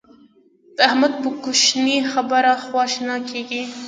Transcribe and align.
د 0.75 0.77
احمد 0.89 1.13
په 1.21 1.29
کوشنۍ 1.43 1.97
خبره 2.11 2.51
خوا 2.65 2.83
شنه 2.93 3.17
کېږي. 3.29 3.61